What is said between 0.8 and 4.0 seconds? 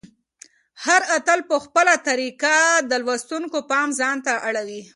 هر اتل په خپله طریقه د لوستونکي پام